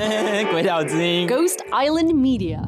[0.50, 2.58] 鬼岛之音，Ghost Island Media。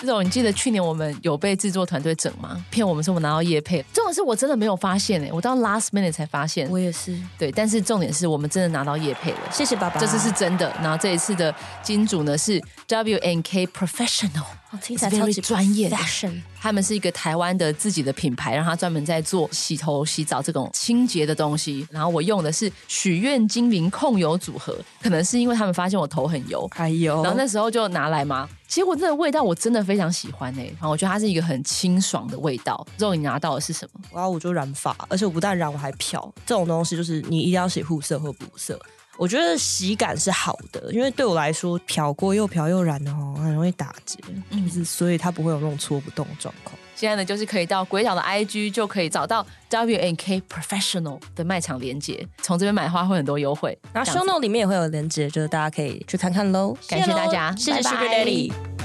[0.00, 2.64] 这种你记得去年我们有被制作团队整吗？
[2.70, 6.70] 骗我们说我们拿到叶配，这种是我真的没有发现哎，我到 last minute 才发现。
[6.70, 7.18] 我也是。
[7.36, 9.98] 对，但是重点是我们真的拿到叶配了，谢谢爸爸。
[9.98, 10.72] 这次是真的。
[10.80, 11.52] 然后这一次的
[11.82, 16.40] 金主呢是 W N K Professional，听起来超级专业，fashion。
[16.60, 21.86] 他们是一个台湾的自己的品牌，然后他专门在做洗头、洗澡这种清洁的东西。
[21.90, 28.48] 然后我用的是许愿精灵控油组合，可能是因为他们发现我头很油，哎呦，然后那时候就拿来嘛。
[28.66, 32.86] 其实我这个味道我真的非常喜欢哎，然后我觉得它是一个很清爽的味道。
[32.98, 34.00] 之后你拿到的是什么？
[34.12, 36.30] 然后我就染发，而且我不但染，我还漂。
[36.44, 38.78] 这种东西就是你一定要洗护色或补色。
[39.18, 44.16] 我觉得洗感是好的，因为对我来说，漂过又漂又染的哦，很容易打结，
[44.50, 46.78] 嗯，所以它不会有那种搓不动的状况。
[46.94, 53.76] 现在呢，就是可以到鬼岛的 IG 就可以找到 W N K Professional 的卖场连接，从这边买花会很多优惠。
[53.92, 56.76] 然后 Show Note 里面也会有连接，就是大家可以去看看喽。
[56.88, 58.77] 感谢大家，谢谢 Sugar Daddy。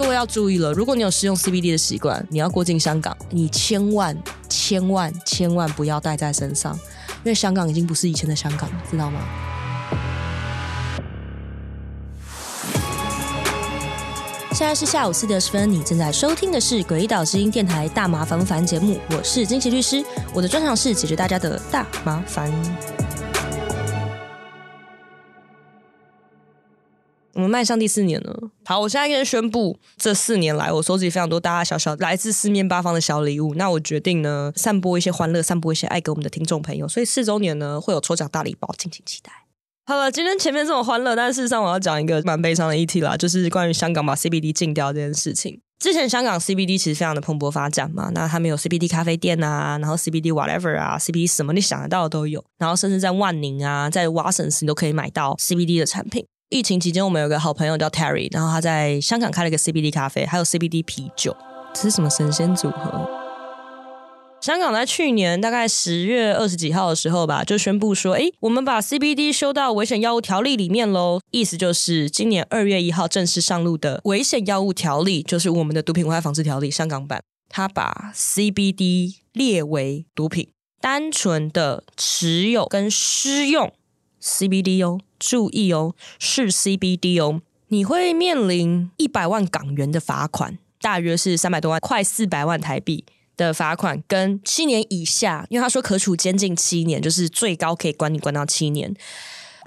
[0.00, 4.16] 各位要注意了，如果你有使用 CBD 的习惯，你要过境香港，你千万
[4.48, 6.74] 千万千万不要带在身上，
[7.22, 9.20] 因为香港已经不是以前的香港，知道吗？
[14.52, 22.50] 现在是下午四点十分，你正在收听的是《诡岛之音》电台大麻烦不烦节目，我是金琪律师，我的专长是解决大家的大麻烦。
[27.40, 28.38] 我们迈向第四年了。
[28.66, 33.54] 好，我现在跟人宣布，这四年来我收集非常多大大小小来自四面八方的小礼物。
[33.54, 36.86] 那我决定呢，散播一些欢乐，散播一些爱给我们的听众朋友。
[36.86, 39.32] 所以四周年呢，会有抽奖大礼包，敬请期待。
[39.86, 45.62] 好了，今天前面这么欢乐，但事实上我要讲一个蛮悲伤的议题啦，就是关于香港把 CBD 禁掉这件事情。
[45.78, 56.26] 之前香港 CBD 其实非常的蓬勃发展嘛，那他们有 CBD 咖啡店啊，然后 CBD whatever 啊，CBD 什么你想得到的都有，然后甚至在万宁啊，在 Watsons 你都可以买到 CBD 的产品。
[56.50, 61.36] 疫情期间，我们有个好朋友叫 Terry，然后他在香港开了一个 CBD 咖啡，还有 CBD 啤酒，
[61.72, 63.08] 这是什么神仙组合？
[64.40, 71.20] 香港在去年大概十月二十几号的时候吧，就宣布说，诶，我们把 CBD 修到危险药物条例里面喽。
[71.30, 80.48] 意思就是今年二月一号正式上路的危险药物条例，就是我们的毒品危害防治条例香港版，它把 CBD 列为毒品，
[80.80, 83.72] 单纯的持有跟施用
[84.22, 85.00] CBD 哦。
[85.18, 93.04] 注意哦，是 CBD 哦，你会面临一百万港元的罚款，大约是三百多万，快四百万台币
[93.36, 98.94] 的罚款，跟七年以下，因为他说可处监禁七年，就是最高可以关你关到七年，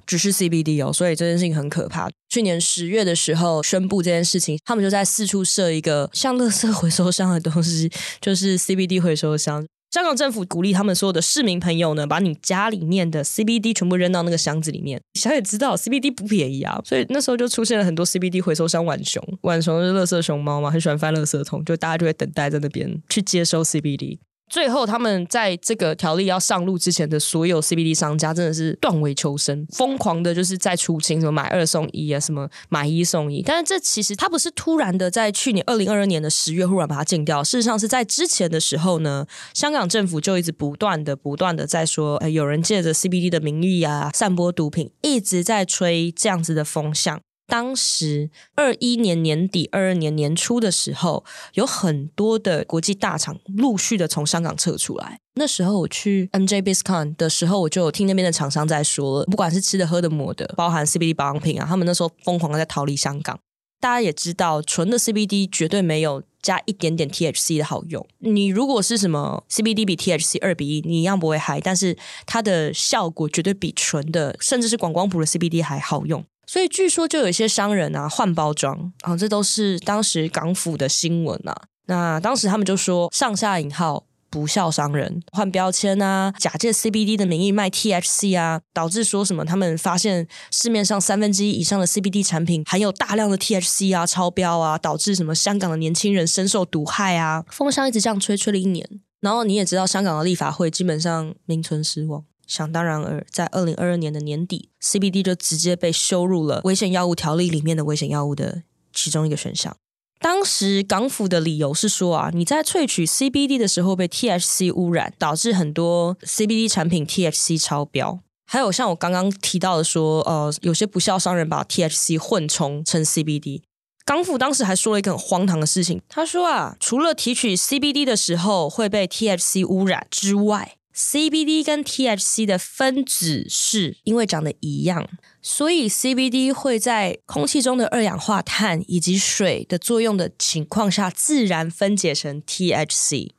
[0.08, 2.10] 只是 CBD 哦，所以这件事情很可怕。
[2.30, 9.64] 去年十月的时候宣布这件事情，他们就在四处设一个像垃圾回收箱的东西，就是 CBD 回收箱。
[9.94, 15.00] 香港政府鼓励他们所有的市民朋友呢，把你家里面的 CBD 全部扔到那个箱子里面。
[15.14, 19.24] 小也知道 CBD 不便宜啊，所以那时候就出现了很多 CBD 回收箱浣熊。
[19.44, 24.18] 浣熊是垃圾熊猫嘛，很喜欢翻垃圾桶，就大家就会等待在那边去接收 CBD。
[24.54, 33.42] 最后，他们在这个条例要上路之前的所有 CBD 商家真的是断尾求生，疯狂的就是在出清，什么买二送一啊，什么买一送一。
[33.42, 37.44] 但是这其实它不是突然的，在去年二零二二年的十月忽然把它禁掉。
[37.44, 39.26] 事实上是在之前的时候呢，
[39.56, 47.20] 香港政府就一直不断的、不断的在说，呃，有人借着 CBD 的名义啊，散播毒品，一直在吹这样子的风向。
[47.54, 55.20] 当时二一年年底、二二年年初的时候，有很多的国际大厂陆续的从香港撤出来。
[55.36, 63.38] 那时候我去 MJ BizCon 的时候，我就有听那边的厂商在说了，不管是吃的、喝的、抹的，包含 CBD 保养品啊，他们那时候疯狂的在逃离香港。
[63.80, 68.04] 大家也知道，纯的 CBD 绝对没有加一点点 THC 的好用。
[68.18, 76.26] 你如果是什么 CBD 比 THC 二比一，你一样不会嗨，但是它的效果绝对比纯的，甚至是广光谱的 CBD 还好用。
[76.54, 81.60] 所以据说就有一些商人啊换包装啊，这都是当时港府的新闻啊。
[81.88, 97.44] 那当时他们就说上下引号不孝商人换标签啊，假借 CBD 的名义卖 THC 啊，导致说什么他们发现市面上三分之一以上的 CBD 产品含有大量的 THC 啊，超标啊，导致什么香港的年轻人深受毒害啊。
[97.50, 98.88] 风向一直这样吹，吹了一年。
[99.22, 102.24] 然后你也知道，香港的立法会基本上名存实亡。
[102.46, 108.64] 想当然尔，在二零二二年的年底，CBD 就直接被收入了危险药物条例里面的危险药物的
[108.94, 109.76] 其中一个选项。
[110.20, 118.20] 当时港府的理由是说啊，你在萃取 CBD 的时候被 THC 污染，导致很多 CBD 产品 THC 超标。
[118.46, 123.64] 还有像我刚刚提到的说，呃，有些不肖商人把 THC 混充成 CBD。
[124.06, 135.10] 港府当时还说了一个很荒唐的事情，他说啊，除了提取 CBD 的时候会被 THC 污染之外，CBD 跟 THC 的分子式因为长得一样，
[135.42, 143.32] 所以 CBD 会在空气中的二氧化碳以及水的作用的情况下，自然分解成 THC。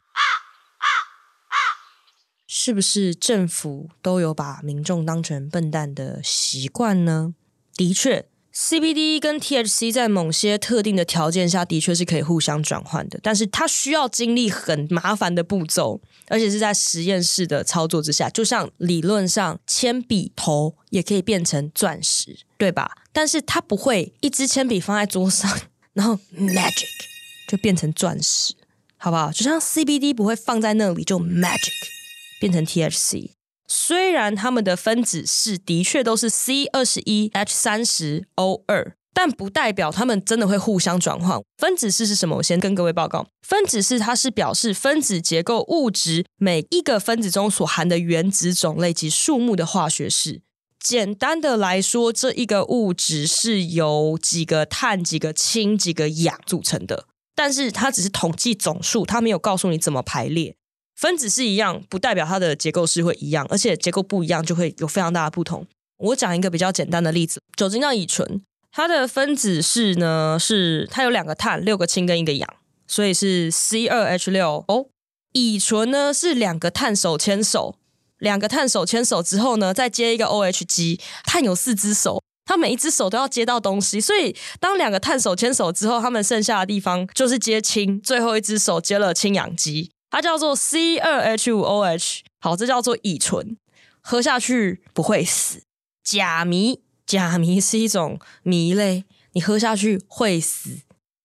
[2.46, 7.34] 是不是政府都有把民众当成笨蛋的习惯呢？
[7.74, 18.30] 的确，CBD 跟 THC 在某些特定的条件下的确是可以互相转换的，但是它需要经历很麻烦的步骤，而且是在实验室的操作之下。
[18.30, 22.96] 就像理论上，铅笔头也可以变成钻石，对吧？
[23.12, 25.50] 但是它不会一支铅笔放在桌上，
[25.92, 26.86] 然后 magic
[27.48, 28.54] 就变成钻石，
[28.96, 29.30] 好不好？
[29.32, 31.72] 就像 CBD 不会放在那里就 magic。
[32.40, 33.30] 变成 THC，
[33.76, 41.40] 虽然它们的分子式的确都是 C 二十一 H 三十 O 二，但不代表它们真的会互相转换。
[41.58, 42.36] 分子式是什么？
[42.36, 50.42] 我先跟各位报告，分子式它是表示分子结构物质每一个分子中所含的原子种类及数目的化学式。
[50.78, 60.54] 简单的来说，这一个物质是由几个碳、几个氢、几个氧组成的，但是它只是统计总数，它没有告诉你怎么排列。
[61.04, 65.66] 分子式一样，不代表它的结构式会一样，而且结构不一样就会有非常大的不同。
[65.98, 68.40] 我讲一个比较简单的例子：酒精叫乙醇，
[68.72, 72.48] 它的分子式呢是它有两个碳、六个氢跟一个氧，
[72.86, 74.64] 所以是 C 二 H 六。
[74.66, 74.86] 哦，
[75.34, 77.76] 乙醇呢是两个碳手牵手，
[78.16, 89.90] 两个碳手牵手之后呢再接一个 OH 基，碳有四只手，它每一只手都要接到东西，所以当两个碳手牵手之后，它们剩下的地方就是接氢，最后一只手接了氢氧基。
[90.14, 93.56] 它叫做 C 二 H 五 OH，好，这叫做乙醇，
[94.00, 95.62] 喝下去不会死。
[96.04, 100.82] 甲醚，甲醚是一种醚类，你喝下去会死。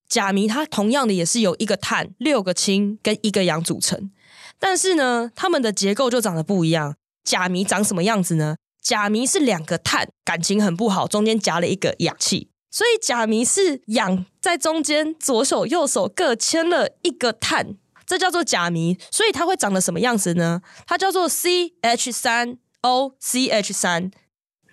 [0.08, 4.10] 甲醚它同样的也是由一个碳、六个氢跟一个氧组成，
[4.58, 6.96] 但是呢，它们的结构就长得不一样。
[7.24, 8.56] 甲醚长什么样子呢？
[8.82, 17.76] 甲醚是两个碳，感情很不好，中间夹了一个氧气，所以甲醚是氧在中间，左手右手各牵了一个碳。
[18.10, 20.64] 这叫做假谜，所以它会长得什么样子呢？
[20.88, 24.10] 它叫做 C H 三 O C H 三。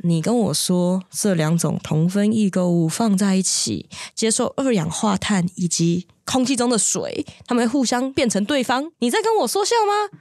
[0.03, 8.91] 你跟我说这两种同分异构物放在一起，接受二氧化碳以及空气中的水，它们会互相变成对方？
[9.01, 10.19] 你在跟我说笑吗？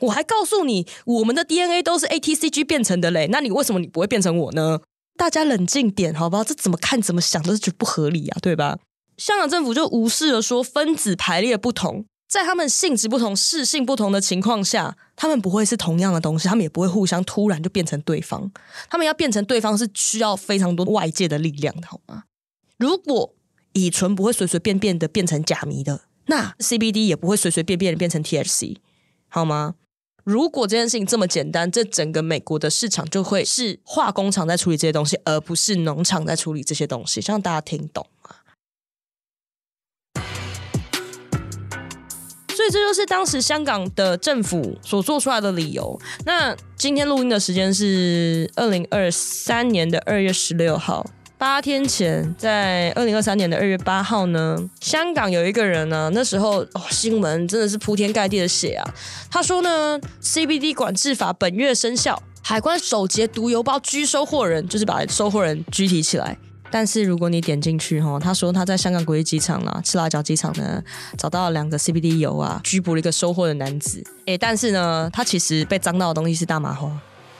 [0.00, 4.80] 我还告诉你，我们的 DNA 都是 ATCG 变成的嘞，那你为什么你不会变成我呢？
[5.18, 6.42] 大家冷静点，好不好？
[6.42, 8.78] 这怎么看怎么想都是觉得不合理啊，对吧？
[9.18, 12.06] 香港政府就无视了说分子排列不同。
[12.34, 18.50] 在他们性质不同、适性不同的情况下，他们不会是同样的东西，他们也不会互相突然就变成对方。
[18.90, 22.24] 他们要变成对方是需要非常多外界的力量的，好吗？
[22.76, 23.32] 如果
[23.74, 28.78] 乙醇不会随随便便的变成甲醚的，那 CBD 也不会随随便便的变成 THC，
[29.28, 29.76] 好吗？
[30.24, 38.34] 如果这件事情这么简单，这整个美国的市场就会是化工厂在处理这些东西，而不是农场在处理这些东西，让大家听懂吗？
[42.64, 46.00] 所以这就是当时香港的政府所做出来的理由。
[46.24, 51.04] 那今天录音的时间是二零二三年的二月十六号，
[51.36, 58.94] 八天前，在二零二三年的二月八号呢，香港有一个人呢，那时候，新闻真的是铺天盖地的写啊。
[59.30, 66.38] 他说呢，CBD 管制法本月生效，海关首节毒邮包拘收货人，就是把收货人拘提起来。
[66.74, 70.82] 但是如果你点进去哈，他说他在香港国际机场啦，赤辣椒机场呢，
[71.16, 74.02] 找到了两个 CBD 油啊，拘捕了一个收货的男子。
[74.26, 76.90] 诶，但是呢，他其实被脏到的东西是大麻花。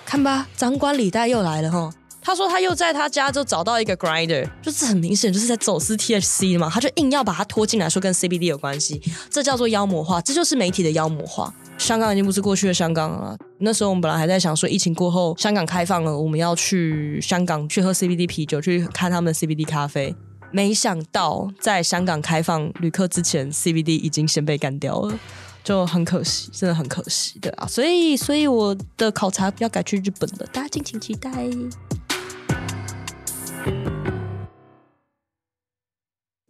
[0.07, 1.93] 看吧，张冠李戴又来了哈。
[2.23, 11.53] 他说他又在他家就找到一个 grinder，就是很明显就是在走私 THC 嘛，他就硬要把它拖进来说跟 CBD 有关系，这叫做妖魔化，这就是媒体的妖魔化。
[11.76, 13.37] 香港已经不是过去的香港了。
[13.59, 20.15] 那时候我们本来还在想说，疫情过后香港开放了，我们要去香港去喝 CBD 啤酒，去看他们的 CBD 咖啡。
[20.51, 25.19] 没想到在香港开放旅客之前，CBD 已经先被干掉了，
[25.65, 27.67] 就很可惜，真的很可惜，对啊。
[27.67, 31.31] 所以，所以我的考察要改去日本了，大家敬请期待。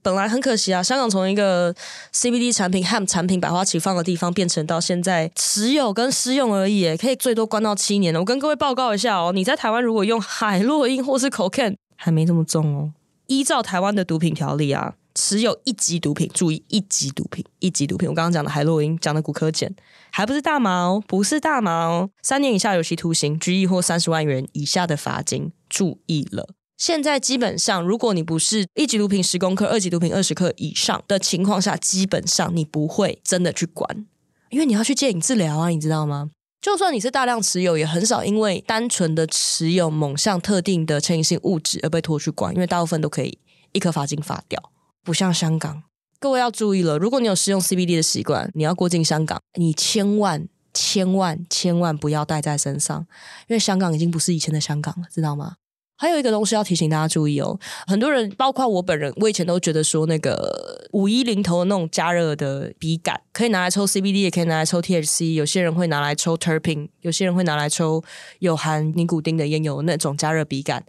[0.04, 1.74] 本来很可惜啊，香港从一个
[2.12, 8.20] CBD 产品、hemp 产品百花齐放的地方，变成到现在持有跟私用而已，可以最多关到七年了。
[8.20, 12.92] 我跟各位报告一下哦，你在台湾如果用海洛因或是 cocaine，还没这么重哦。
[13.28, 19.74] 依照台湾的毒品条例啊，持有一级毒品，注意一级毒品，一级毒品，我刚刚讲的海洛因，讲的古柯碱，
[20.10, 26.50] 还不是大麻哦，不是大麻哦，三年以下有期徒刑，拘役或三十万元以下的罚金，注意了。
[26.76, 34.06] 现在基本上，如果你不是一级毒品十公克、二级毒品二十克以上的情况下，基本上你不会真的去管，
[34.50, 36.30] 因为你要去戒瘾治疗啊，你知道吗？
[36.60, 43.38] 就算你是大量持有，也很少因为单纯的持有某项特定的成瘾性物质而被拖去管，因为大部分都可以
[43.72, 44.72] 一颗罚金罚掉，
[45.04, 45.82] 不像香港。
[46.18, 53.06] 各位要注意了，如果你有使用 CBD 的习惯，你要过境香港，你千万、千万、千万不要带在身上，
[53.46, 55.56] 因为香港已经不是以前的香港了，知道吗？
[56.04, 68.04] 还有一个东西要提醒大家注意哦，很多人，包括我本人，我以前都觉得说那个五一零头的那种加热的笔杆，可以拿来抽 CBD，也可以拿来抽 THC，有些人会拿来抽 Terpin，有些人会拿来抽
[68.40, 70.84] 有含尼古丁的烟油那种加热笔杆，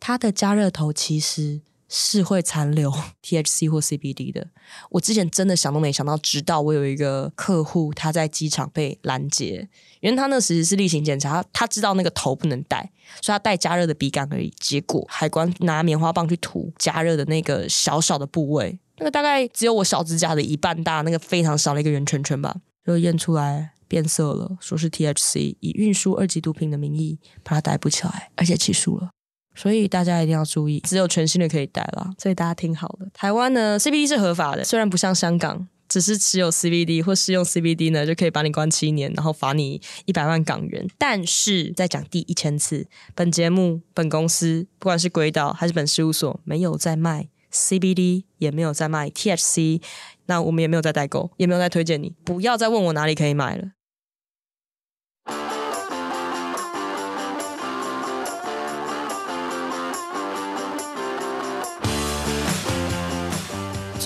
[0.00, 1.60] 它的加热头其实。
[1.88, 4.48] 是会残留 THC 或 CBD 的。
[4.90, 9.68] 我之前真的想都没想到，直到我有一个客户，他在机场被拦截，
[10.00, 12.90] 因为他那时是例行检查，他知道那个头不能戴，
[13.22, 14.52] 所以他戴加热的笔杆而已。
[14.58, 29.10] 结果海关拿棉花棒去涂加热的那个小小的部位，那个大概只有我小指甲的一半大，那个非常小的一个圆圈圈吧，就验出来变色了，说是 THC，以运输二级毒品的名义把他逮捕起来，而且起诉了。
[29.56, 32.10] 所以大家一定要注意，只有全新的可以带了。
[32.18, 40.86] 所以大家听好了，台湾呢 CBD 是合法的，虽然不像香港，只是持有 CBD 或使用 CBD 呢就可以把你关七年，然后罚你一百万港元。
[40.98, 49.80] 但是再讲第一千次，本节目、本公司，不管是轨道还是本事务所，没有在卖 CBD，也没有在卖 THC，
[50.26, 53.68] 那我们也没有在代购，也没有在推荐你，不要再问我哪里可以买了。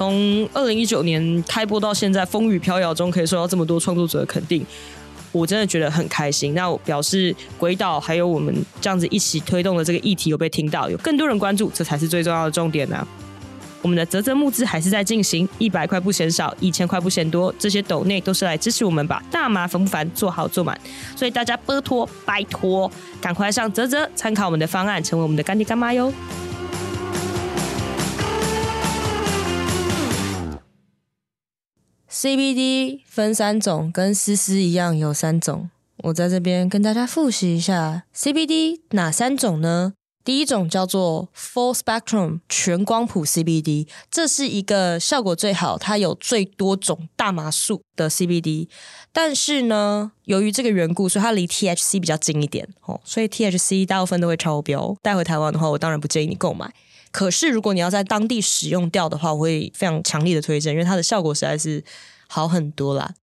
[0.00, 4.64] 从二零一九年开播到现在，风雨飘摇中可以受到这么多创作者的肯定，
[5.30, 6.54] 我真的觉得很开心。
[6.54, 13.06] 那我表示轨道还有我们这样子一起推动的这个议题有被听到，有更多人关注，这才是最重要的重点呢、
[13.82, 20.80] 我们的泽泽募资还是在进行，一百块不嫌少，一千块不嫌多，这些抖内都是来支持我们把大麻烦不烦做好做满，
[21.14, 22.90] 所以大家拜托拜托，
[23.20, 26.10] 赶快上泽泽参考我们的方案，成为我们的干爹干妈哟。
[32.22, 35.70] CBD 分三种，跟思思一样有三种。
[36.02, 39.94] 我在这边跟大家复习一下 CBD 哪三种呢？
[40.22, 48.68] 第一种叫做 Full Spectrum 全光谱 CBD，这是一个效果最好、它有最多种大麻素的 CBD。
[49.14, 54.94] 但是呢，由于这个缘故，所以它离 THC 比较近一点哦，所以 THC 大部分都会超标。
[55.00, 56.70] 带回台湾的话，我当然不建议你购买。
[57.12, 61.82] 可是，如果你要在当地使用掉的话，我会非常强力的推荐，因为它的效果实在是
[62.28, 63.14] 好很多啦。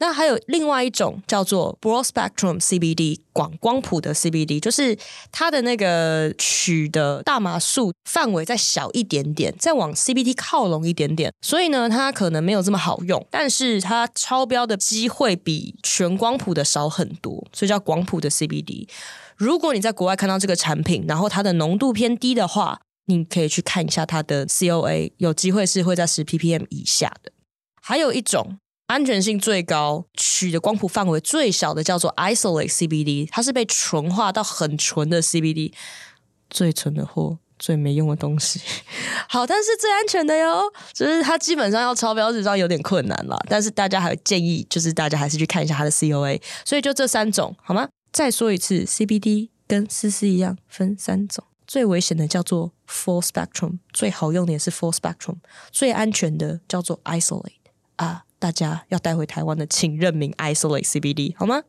[0.00, 4.96] 那还有另外一种叫做 Broad Spectrum CBD 广光谱的 CBD，就是
[5.32, 18.88] 它的那个取的大麻素范围再小一点点，再往 CBD 靠拢一点点，所以呢，它可能没有这么好用，但是它超标的机会比全光谱的少很多，所以叫广谱的 CBD。
[19.36, 27.32] 如果你在国外看到这个产品，然后它的浓度偏低的话，你可以去看一下它的 COA，有机会是会在十 ppm 以下的。
[27.80, 35.72] 还有一种安全性最高、取的光谱范围最小的，叫做 Isolate CBD，它是被纯化到很纯的 CBD，
[36.50, 38.60] 最纯的货，最没用的东西。
[39.28, 40.62] 好，但是最安全的哟，
[40.92, 43.38] 就是它基本上要超标，实际上有点困难了。
[43.48, 46.40] 但是大家还建议，就是大家还是去看一下它的 COA。
[46.64, 47.88] 所以就这三种，好吗？
[48.12, 51.44] 再说一次，CBD 跟丝丝一样，分三种。
[51.68, 55.36] 最危险的叫做 Full Spectrum，最好用的也是 Full Spectrum，
[55.70, 57.52] 最安全的叫做 Isolate
[57.96, 58.24] 啊！
[58.38, 61.62] 大家要带回台湾的，请认明 Isolate CBD 好吗？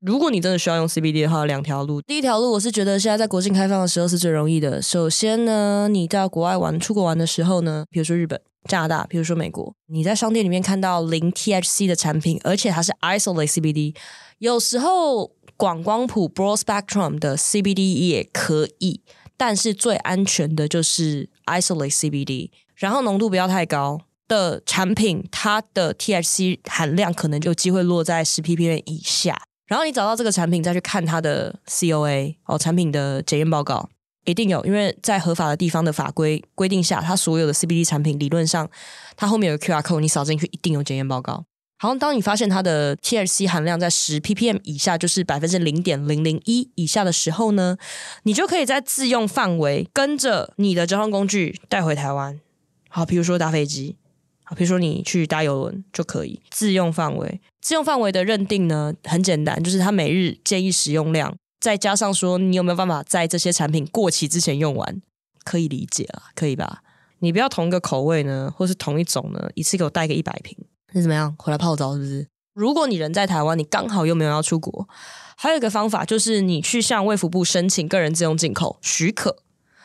[0.00, 2.00] 如果你真的需要用 CBD 的话，有两条路。
[2.02, 4.80] 第一条路，我是觉得现在在国境开放的时候是最容易的。
[4.80, 13.96] 首先呢，你到国外玩、出国玩的时候呢，比如说日本、加拿大，比如说美国，你在商店里面看到零 THC 的产品，而且它是 Isolate CBD，
[14.38, 15.32] 有时候。
[15.58, 19.00] 广光谱 Broad Spectrum 的 CBD 也可以，
[19.36, 29.40] 但是最安全的就是 Isolate CBD，然后浓度不要太高的产品，它的 THC 含量可能就机会落在十 ppm 以下。
[29.66, 33.88] 然后你找到这个产品，再去看它的 COA 哦，产品的检验报告
[34.24, 38.68] 一定有，因为在合法的地方的法规规定下，它所有的 CBD 产品理论上，
[39.16, 41.44] 它后面有个 QR code，你扫进去一定有检验报告。
[41.78, 47.76] 好像，当你发现它的 THC 含量在十 ppm 以下，就是百分之零点零零一以下的时候呢，
[48.22, 52.40] 你就可以在自用范围跟着你的交通工具带回台湾。
[52.88, 53.96] 好，比如说搭飞机，
[54.44, 57.40] 好，比如说你去搭邮轮就可以自用范围。
[57.60, 61.36] 自用范围的认定呢，很简单，就是它每日建议使用量。
[61.60, 65.02] 再加上说你有没有办法在这些产品过期之前用完，
[65.44, 66.82] 可以理解啊，可以吧？
[67.18, 70.56] 你不要同一个口味呢，或是同一种呢，一次给我带个一百瓶，
[71.00, 71.34] 是怎么样？
[71.38, 72.28] 回来泡澡是不是？
[72.54, 74.88] 如果你人在台湾，你刚好又没有要出国，
[75.36, 79.36] 还有一个方法就是你去向卫福部申请个人自用进口许可，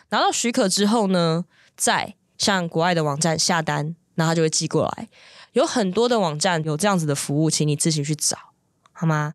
[0.10, 5.10] 拿到许可之后呢，再向国外的网站下单，那他就会寄过来。
[5.52, 8.38] 有很多的网站有这样子的服务，请你自行去找，
[8.94, 9.34] 好吗？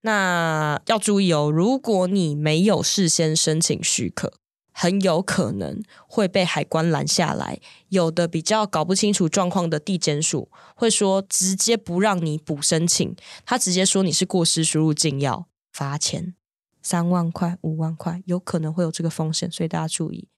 [0.00, 4.32] 那要注意哦，如果你没有事先申请许可，
[4.80, 7.58] 很有可能会被海关拦下来。
[7.88, 16.34] 有的比较搞不清楚状况的地检署会说，直接不让你补申请，他直接说你是过失输入禁药，罚钱
[16.80, 20.28] 三万块、五万块，有可能会有这个风险，所以大家注意。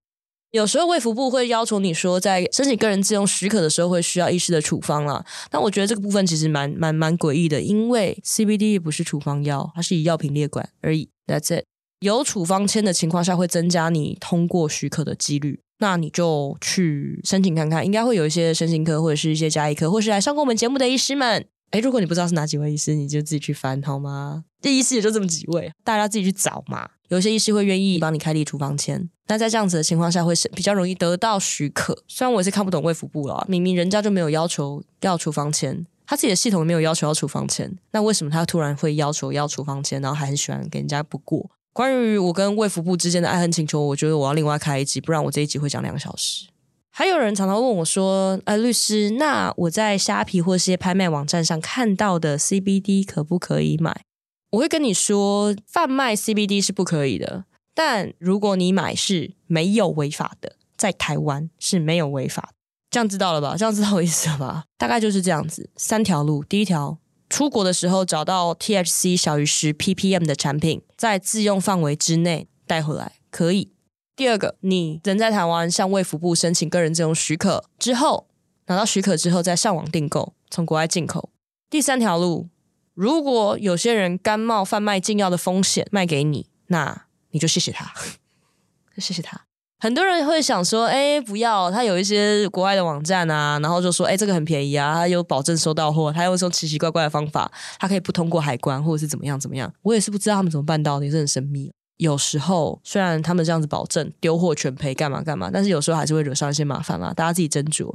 [0.52, 5.22] 有时候卫福部会要求你说，在申请个人自用许可的时候，会需要医师的处方啦。
[5.50, 11.10] 但我觉得这个部分其实蛮蛮蛮诡异的，因为 CBD 不是处方药，它是以药品列管而已。
[11.26, 11.66] That's it。
[12.00, 15.60] 有处方签的情况下，会增加你通过许可的几率。
[15.80, 21.46] 那你就去申请看看，应该会有一些身心科或者是一些家医科，或是来上过我们节目的医师们。
[21.72, 24.44] 诶，如果你不知道是哪几位医师，你就自己去翻好吗？
[24.62, 26.88] 这医师也就这么几位，大家自己去找嘛。
[27.08, 32.02] 有些医师会愿意帮你开立处方签，那在这样子的情况下会是比较容易得到许可。
[32.08, 41.50] 虽然我也是看不懂卫福部了，明明人家就没有要求要处方签，他自己的系统没有要求要处方签，那为什么他突然会要求要处方签，然后还很喜欢给人家不过？
[41.72, 46.48] 关于我跟卫福部之间的爱恨情仇，我觉得我要另外开一集，不然我这一集会讲两个小时。
[46.92, 54.04] 还有人常常问我说：“呃，律师，那我在虾皮或是些拍卖网站上看到的 CBD 可不可以买？”
[54.50, 62.54] 我会跟你说，贩卖 CBD 是不可以的，但如果你买是没有违法的，在台湾是没有违法的。
[62.90, 63.54] 这样知道了吧？
[63.56, 64.64] 这样知道我意思了吧？
[64.76, 66.42] 大概就是这样子，三条路。
[66.42, 66.98] 第一条，
[67.30, 73.72] 出国的时候找到 THC 小于十 ppm 的产品，在自用范围之内带回来可以。
[74.16, 78.26] 第二个，你人在台湾向卫福部申请个人自用许可之后，
[78.66, 81.30] 拿到许可之后再上网订购，从国外进口。
[81.70, 82.48] 第三条路，
[82.92, 87.94] 如果有些人甘冒贩卖禁药的风险卖给你，那你就谢谢他，
[88.98, 89.46] 谢谢他。
[89.80, 99.72] 很多人会想说，哎，不要，他有一些国外的网站啊，然后就说，哎，这个很便宜啊，他有保证收到货，他用这种奇奇怪怪的方法，他可以不通过海关或者是怎么样怎么样。
[99.80, 101.72] 我也是不知道他们怎么办到的，也是很神秘。
[102.00, 107.94] 有时候虽然他们这样子保证丢货全赔干嘛干嘛，但是有时候还是会惹上一些麻烦嘛，大家自己斟酌。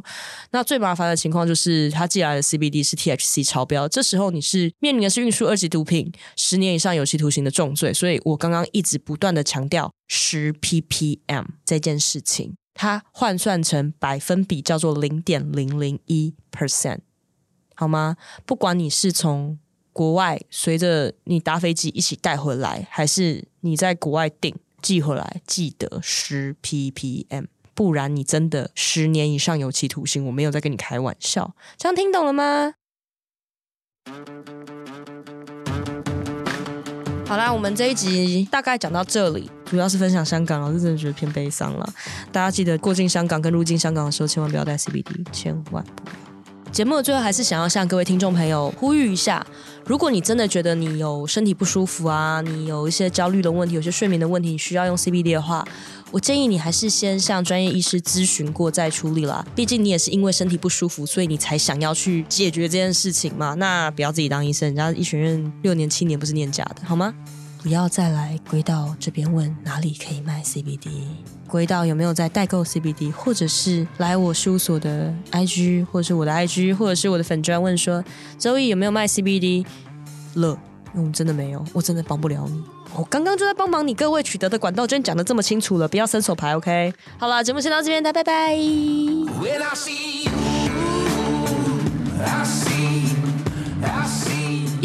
[0.51, 7.91] 那最麻烦的情况就是他寄来的 CBD 是 THC 超标，这时候你是面临的是运输二级毒品，十年以上有期徒刑的重罪。
[7.91, 16.99] 所以我刚刚一直不断的强调十 ppm 这件事情，它换算成百分比叫做零点零零一 percent，
[17.73, 18.17] 好吗？
[18.45, 19.57] 不管你是从
[19.95, 30.25] 国外随着你搭飞机一起带回来，还是你在国外订寄回来，记得十 ppm，不然你真的十年以上有期徒刑。
[30.25, 32.73] 我没有在跟你开玩笑，这样听懂了吗？
[37.25, 41.93] 好啦，我们这一集大概讲到这里，主要是分享香港，我是真的觉得偏悲伤了。
[42.33, 46.24] 大家记得过境香港跟入境香港的时候，千万不要带 CBD，千万不。
[46.75, 49.47] 节目的最后还是想要向各位听众朋友呼吁一下：
[49.85, 55.65] 如果你真的觉得你有身体不舒服啊，你有一些焦虑的问题，有些睡眠的问题，你需要用 CBD 的话，
[56.11, 59.47] 我建议你还是先向专业医师咨询过再处理啦。
[59.55, 63.53] 毕竟你也是因为身体不舒服，所以你才想要去解决这件事情嘛。
[63.53, 67.13] 那不要自己当医生，人家医学院六年七年不是念假的，好吗？
[67.65, 70.87] 不要再来归到这边问哪里可以卖 CBD，
[71.47, 78.05] 归到有没有在代购 CBD，或者是来我事务所的 IG，或者是我的 IG，或者是我的粉专问说
[78.37, 79.65] 周易有没有卖 CBD
[80.35, 80.55] 了？
[80.93, 82.63] 嗯，真的没有，我真的帮不了你。
[82.93, 86.93] 我刚刚就在帮忙你，各位取得的管道，真讲得这么清楚了，不要伸手牌，OK？
[87.17, 88.55] 好了，节目先到这边，大家拜拜。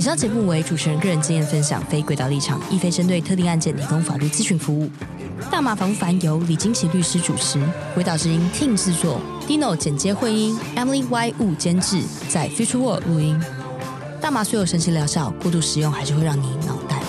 [0.00, 4.88] 以上节目为主持人个人经验分享，非轨道立场，亦非针对特定案件提供法律咨询服务。
[5.50, 7.60] 大麻防烦由李金奇律师主持，
[7.92, 13.38] 轨道之音 Team 制作，Dino 剪接混音，Emily Y 物监制，在 Future World 录音。
[14.22, 16.99] 大麻虽有神奇疗效，过度使用还是会让你脑袋。